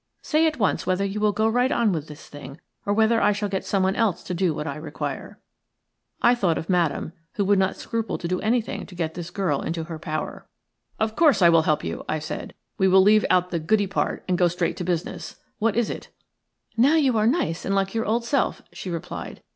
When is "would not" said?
7.45-7.75